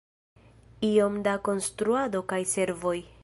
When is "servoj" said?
2.55-2.99